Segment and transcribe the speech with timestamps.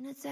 [0.00, 0.24] Looks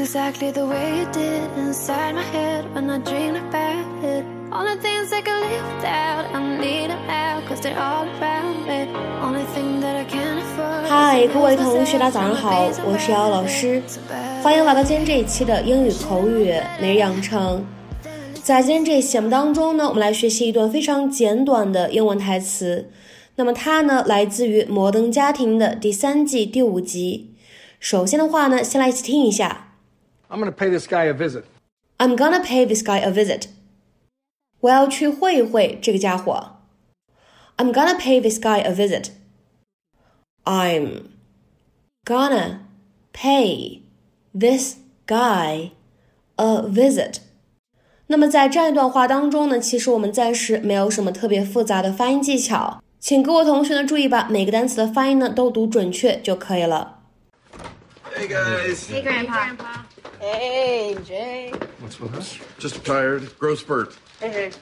[0.00, 4.80] exactly the way it did inside my head when I dreamed about it All the
[4.80, 8.88] things I could live without, I need them out, cause they're all around me
[9.20, 13.82] Only thing that I can't afford 嗨，各位同学，大家早上好，我是姚老师，
[14.42, 17.62] 欢迎来到今天这一期的英语口语每日养成。
[18.42, 22.88] 在今天这一期节目当中呢，我们来学习一段非常简短的英文台词。
[23.35, 27.35] 那么它呢，来自于《摩登家庭》的第三季第五集。
[27.79, 29.75] 首先的话呢，先来一起听一下。
[30.29, 31.43] I'm gonna pay this guy a visit.
[31.97, 33.43] I'm gonna pay this guy a visit.
[34.59, 36.57] 我要去会一会这个家伙。
[37.57, 39.09] I'm gonna pay this guy a visit.
[40.43, 41.03] I'm
[42.05, 42.59] gonna
[43.13, 43.81] pay
[44.33, 45.71] this guy
[46.35, 47.17] a visit.
[48.07, 52.81] 那么在这样一段话当中呢，其实我们暂时没有什么特别复杂的发音技巧。
[53.02, 57.00] 请各位同学呢注意，把每个单词的发音呢都读准确就可以了。
[58.14, 58.88] Hey guys.
[58.88, 59.82] Hey, Grandpa.
[60.20, 61.52] Hey, Jay.
[61.82, 62.36] What's with us?
[62.60, 63.22] Just tired.
[63.40, 63.94] Growth spurt.
[64.20, 64.52] Hey,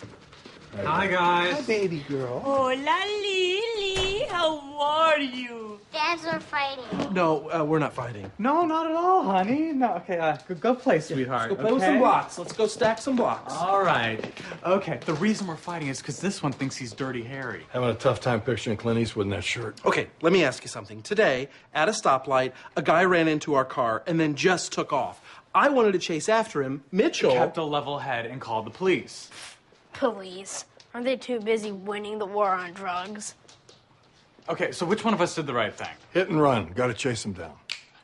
[0.83, 1.53] Hi, guys.
[1.53, 2.41] Hi, baby girl.
[2.43, 5.70] Oh, la Lily, how are you?
[5.93, 7.13] Dads are fighting.
[7.13, 8.31] No, uh, we're not fighting.
[8.39, 9.73] No, not at all, honey.
[9.73, 11.51] No, okay, uh, go, go play, sweetheart.
[11.51, 12.39] Go play with some blocks.
[12.39, 13.53] Let's go stack some blocks.
[13.55, 14.33] All right.
[14.65, 17.67] Okay, the reason we're fighting is because this one thinks he's Dirty Harry.
[17.71, 19.85] Having a tough time picturing Clint Eastwood in that shirt.
[19.85, 21.03] Okay, let me ask you something.
[21.03, 25.21] Today, at a stoplight, a guy ran into our car and then just took off.
[25.53, 26.85] I wanted to chase after him.
[26.93, 27.33] Mitchell.
[27.33, 29.29] Kept a level head and called the police.
[29.93, 30.67] Police.
[30.95, 33.35] Aren't they too busy winning the war on drugs?
[34.51, 35.95] Okay, so which one of us did the right thing?
[36.13, 36.73] Hit and run.
[36.75, 37.53] Got to chase him down.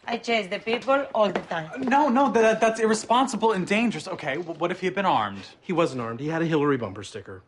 [0.06, 1.68] I chase the people all the time.
[1.74, 4.06] Uh, no, no, that, that's irresponsible and dangerous.
[4.06, 5.42] Okay, well, what if he had been armed?
[5.60, 6.20] He wasn't armed.
[6.20, 7.42] He had a Hillary bumper sticker.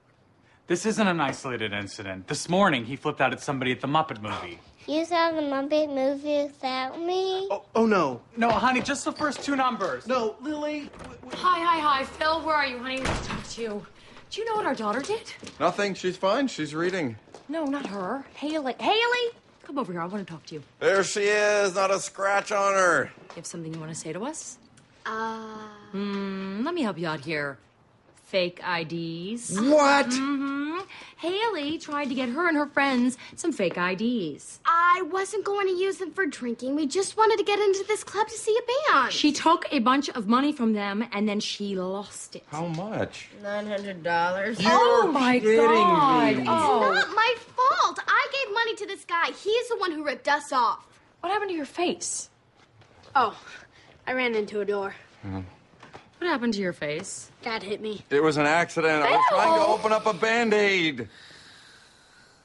[0.66, 2.26] This isn't an isolated incident.
[2.26, 4.58] This morning, he flipped out at somebody at the Muppet movie.
[4.88, 7.46] You saw the Muppet movie without me?
[7.52, 8.20] Oh, oh no.
[8.36, 10.08] No, honey, just the first two numbers.
[10.08, 10.90] No, Lily.
[11.34, 12.04] Hi, hi, hi.
[12.04, 13.00] Phil, where are you, honey?
[13.00, 13.86] Nice to talk to you.
[14.30, 15.32] Do you know what our daughter did?
[15.60, 15.94] Nothing.
[15.94, 16.48] She's fine.
[16.48, 17.16] She's reading.
[17.48, 18.24] No, not her.
[18.34, 18.74] Haley.
[18.78, 19.32] Haley!
[19.62, 20.00] Come over here.
[20.00, 20.62] I want to talk to you.
[20.80, 21.74] There she is.
[21.74, 23.10] Not a scratch on her.
[23.30, 24.58] You have something you want to say to us?
[25.06, 25.38] Uh.
[25.92, 27.58] Hmm, let me help you out here.
[28.24, 29.58] Fake IDs.
[29.58, 30.06] What?
[30.10, 30.80] Mm-hmm.
[31.16, 34.60] Haley tried to get her and her friends some fake IDs.
[34.66, 36.76] I wasn't going to use them for drinking.
[36.76, 39.12] We just wanted to get into this club to see a band.
[39.12, 42.44] She took a bunch of money from them and then she lost it.
[42.50, 43.30] How much?
[43.42, 44.56] $900.
[44.66, 46.32] oh my god!
[46.36, 47.98] It's Oh, not my fault.
[48.06, 49.30] I gave money to this guy.
[49.32, 50.86] He's the one who ripped us off.
[51.20, 52.30] what happened to your face?
[53.14, 53.36] Oh,
[54.06, 54.94] I ran into a door.
[55.26, 55.44] Mm.
[56.18, 57.30] What happened to your face?
[57.42, 58.04] Dad hit me.
[58.10, 59.04] It was an accident.
[59.04, 61.08] I was trying to open up a band aid.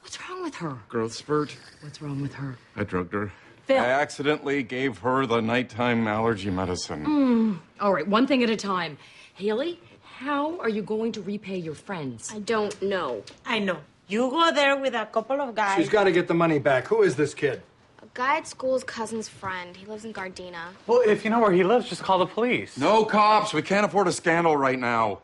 [0.00, 0.78] What's wrong with her?
[0.88, 1.56] Growth spurt.
[1.80, 2.56] What's wrong with her?
[2.76, 3.32] I drugged her.
[3.66, 3.78] Phil.
[3.78, 7.04] I accidentally gave her the nighttime allergy medicine.
[7.04, 7.58] Mm.
[7.80, 8.98] All right, one thing at a time.
[9.34, 12.30] Haley, how are you going to repay your friends?
[12.32, 13.22] I don't know.
[13.46, 13.78] I know.
[14.06, 15.78] You go there with a couple of guys.
[15.78, 16.86] She's got to get the money back.
[16.88, 17.62] Who is this kid?
[18.02, 19.74] A guy at school's cousin's friend.
[19.74, 20.64] He lives in Gardena.
[20.86, 22.76] Well, if you know where he lives, just call the police.
[22.76, 23.54] No cops.
[23.54, 25.20] We can't afford a scandal right now.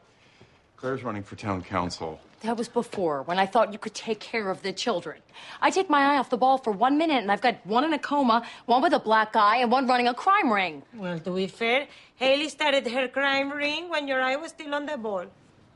[0.77, 2.21] Claire's running for town council.
[2.41, 5.19] That was before, when I thought you could take care of the children.
[5.61, 7.93] I take my eye off the ball for one minute, and I've got one in
[7.93, 10.83] a coma, one with a black eye, and one running a crime ring.
[10.95, 11.87] Well, to be fair,
[12.17, 15.27] Haley started her crime ring when your eye was still on the ball.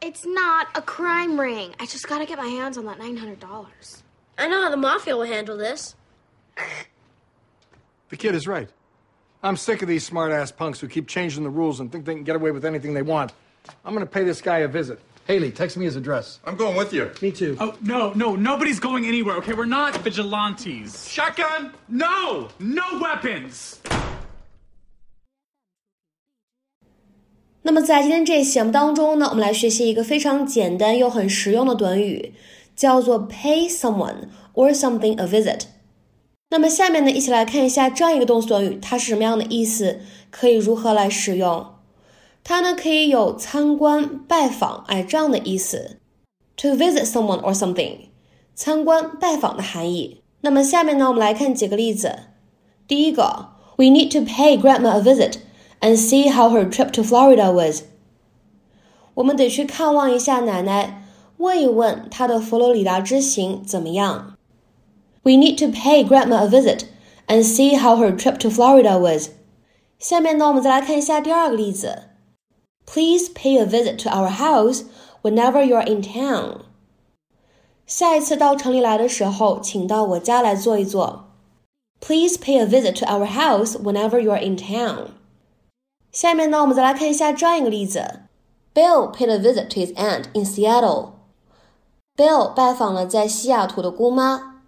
[0.04, 1.74] It's not a crime ring.
[1.80, 4.02] I just gotta get my hands on that $900.
[4.36, 5.94] I know how the mafia will handle this.
[8.10, 8.68] The kid is right.
[9.42, 12.14] I'm sick of these smart ass punks who keep changing the rules and think they
[12.14, 13.32] can get away with anything they want.
[13.84, 15.00] I'm gonna pay this guy a visit.
[15.26, 16.38] Haley, text me his address.
[16.44, 17.10] I'm going with you.
[17.22, 17.56] Me too.
[17.58, 19.54] Oh, no, no, nobody's going anywhere, okay?
[19.54, 21.08] We're not vigilantes.
[21.08, 21.72] Shotgun.
[21.88, 22.50] No!
[22.60, 23.80] No weapons!
[27.66, 32.34] 那么在今天这一节目当中呢，我们来学习一个非常简单又很实用的短语，
[32.76, 35.60] 叫做 pay someone or something a visit。
[36.50, 40.00] 那么下面呢，一起来看一下这样一个动词短语，它是什么样的意思，
[40.30, 41.66] 可以如何来使用。
[42.44, 45.96] 它呢可以有参观、拜访，哎这样的意思。
[46.58, 47.96] To visit someone or something，
[48.54, 50.20] 参观、拜访的含义。
[50.42, 52.14] 那么下面呢，我们来看几个例子。
[52.86, 55.36] 第一个，We need to pay Grandma a visit
[55.83, 57.83] and see how her trip to Florida was。
[59.15, 61.03] 我们得去看望一下奶奶，
[61.37, 64.35] 问一问她的佛罗里达之行怎么样。
[65.23, 66.83] We need to pay Grandma a visit
[67.27, 69.29] and see how her trip to Florida was。
[69.99, 72.03] 下面呢，我们再来看一下第二个例子。
[72.85, 74.83] Please pay a visit to our house
[75.21, 76.61] whenever you're in town。
[77.85, 81.25] 下一次到城里来的时候，请到我家来坐一坐。
[81.99, 85.07] Please pay a visit to our house whenever you are in town.
[86.13, 88.21] 下面呢，我们再来看一下这样一个例子：
[88.73, 91.11] Bill paid a visit to his aunt in Seattle.
[92.17, 94.61] Bill 拜访了在西雅图的姑妈。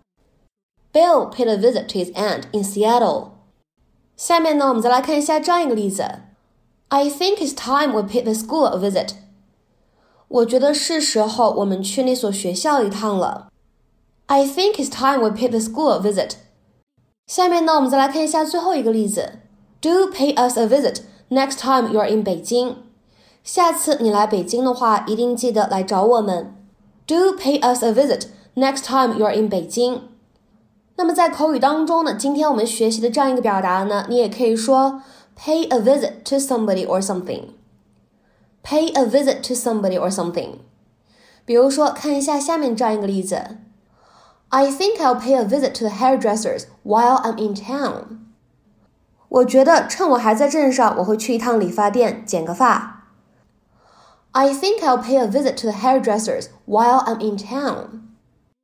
[0.94, 3.30] Bill paid a visit to his aunt in Seattle.
[4.16, 6.04] 下面呢，我们再来看一下这样一个例子：
[6.90, 9.16] I think it's time we pay the school a visit.
[10.28, 13.50] 我觉得是时候我们去那所学校一趟了。
[14.28, 16.36] I think it's time we pay the school a visit.
[17.28, 19.40] 下面呢，我们再来看一下最后一个例子：
[19.82, 22.78] Do pay us a visit next time you are in 北京。
[23.44, 26.56] 下次你来北京的话，一定记得来找我们。
[27.08, 30.04] Do pay us a visit next time you are in 北京。
[30.96, 35.02] 那么在口语当中呢，今天我们学习的这样一个表达呢，你也可以说
[35.38, 40.60] pay a visit to somebody or something。Pay a visit to somebody or something。
[41.44, 43.58] 比如说，看一下下面这样一个例子。
[44.50, 48.20] I think I'll pay a visit to the hairdressers while I'm in town.
[49.37, 53.09] 我觉得趁我还在镇上，我会去一趟理发店剪个发。
[54.33, 58.03] I think I'll pay a visit to the hairdressers while I'm in town.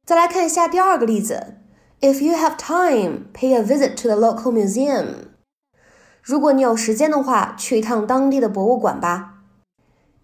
[0.07, 1.59] 再来看一下第二个例子
[2.01, 5.29] ：If you have time, pay a visit to the local museum.
[6.23, 9.35] 如果你有时间的话，去一趟当地的博物馆吧。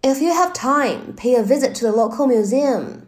[0.01, 3.01] If you have time, pay a visit to the local museum.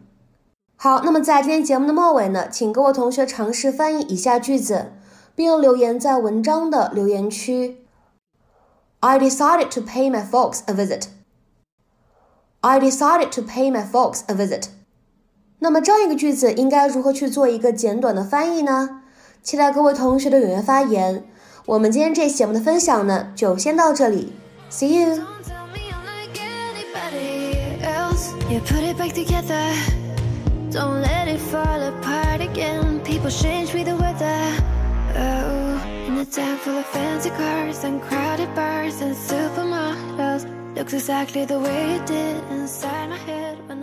[0.76, 4.92] 好，那么在今天节目的末尾呢，请各位同学尝试翻译以下句子，
[5.34, 7.78] 并留言在文章的留言区。
[9.00, 11.06] I decided to pay my folks a visit.
[12.60, 14.66] I decided to pay my folks a visit.
[15.58, 19.02] 那么这样一个句子应该如何去做一个简短的翻译呢？
[19.42, 21.24] 期待各位同学的踊跃发言。
[21.66, 24.32] 我们今天这节目的分享呢，就先到这里。
[24.70, 25.22] See you.
[30.72, 33.00] Don't let it fall apart again.
[33.04, 34.31] People change with the weather.
[36.62, 40.44] Full of fancy cars and crowded bars and supermodels.
[40.76, 43.81] Looks exactly the way it did inside my head when.